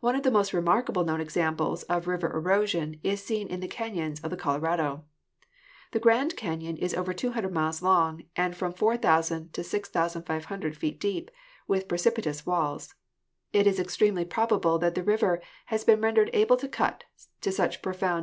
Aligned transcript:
One 0.00 0.16
of 0.16 0.22
the 0.22 0.30
most 0.30 0.54
remarkable 0.54 1.04
known 1.04 1.20
examples 1.20 1.82
of 1.82 2.06
river 2.08 2.32
erosion 2.34 2.98
is 3.02 3.22
seen 3.22 3.46
in 3.48 3.60
the 3.60 3.68
canons 3.68 4.18
of 4.22 4.30
the 4.30 4.38
Colorado. 4.38 5.04
The 5.92 6.00
Grand 6.00 6.34
Canon 6.34 6.78
is 6.78 6.94
over 6.94 7.12
200 7.12 7.52
miles 7.52 7.82
long 7.82 8.22
and 8.36 8.56
from 8.56 8.72
4,000 8.72 9.52
to 9.52 9.62
6,500 9.62 10.76
feet 10.78 10.98
deep, 10.98 11.30
with 11.68 11.88
precipitous 11.88 12.46
walls. 12.46 12.94
It 13.52 13.66
is 13.66 13.78
extremely 13.78 14.24
probable 14.24 14.78
that 14.78 14.94
the 14.94 15.02
river 15.04 15.42
has 15.66 15.84
been 15.84 16.00
rendered 16.00 16.30
able 16.32 16.56
to 16.56 16.66
cut 16.66 17.04
to 17.42 17.52
such 17.52 17.82
profound 17.82 18.20